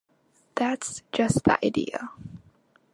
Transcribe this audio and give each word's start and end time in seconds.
That's 0.55 1.03
just 1.11 1.43
the 1.43 1.63
idea. 1.63 2.09